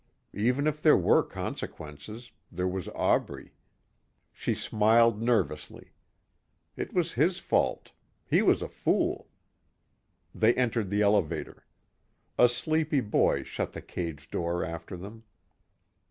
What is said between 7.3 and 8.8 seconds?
fault. He was a